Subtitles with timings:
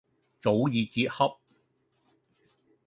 [0.41, 1.37] 早已接洽。